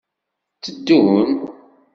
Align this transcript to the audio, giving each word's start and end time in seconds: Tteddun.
Tteddun. 0.63 1.29